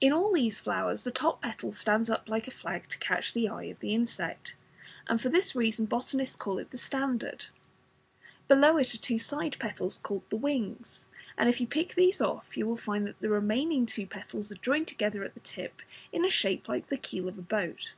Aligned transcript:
In 0.00 0.12
all 0.12 0.32
these 0.32 0.58
flowers 0.58 1.04
the 1.04 1.12
top 1.12 1.40
petal 1.40 1.72
stands 1.72 2.10
up 2.10 2.28
like 2.28 2.48
a 2.48 2.50
flag 2.50 2.88
to 2.88 2.98
catch 2.98 3.32
the 3.32 3.48
eye 3.48 3.66
of 3.66 3.78
the 3.78 3.94
insect, 3.94 4.56
and 5.06 5.20
for 5.20 5.28
this 5.28 5.54
reason 5.54 5.86
botanists 5.86 6.34
call 6.34 6.58
it 6.58 6.72
the 6.72 6.76
"standard". 6.76 7.44
Below 8.48 8.76
it 8.78 8.92
are 8.96 8.98
two 8.98 9.18
side 9.20 9.56
petals 9.60 9.98
called 9.98 10.28
the 10.30 10.36
"wings," 10.36 11.06
and 11.38 11.48
if 11.48 11.60
you 11.60 11.68
pick 11.68 11.94
these 11.94 12.20
off 12.20 12.56
you 12.56 12.66
will 12.66 12.76
find 12.76 13.06
that 13.06 13.20
the 13.20 13.28
remaining 13.30 13.86
two 13.86 14.08
petals 14.08 14.50
are 14.50 14.56
joined 14.56 14.88
together 14.88 15.22
at 15.22 15.34
the 15.34 15.38
tip 15.38 15.80
in 16.12 16.24
a 16.24 16.28
shape 16.28 16.68
like 16.68 16.88
the 16.88 16.96
keel 16.96 17.28
of 17.28 17.38
a 17.38 17.42
boat. 17.42 17.92